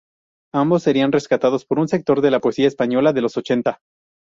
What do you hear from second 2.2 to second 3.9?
de la poesía española de los ochenta.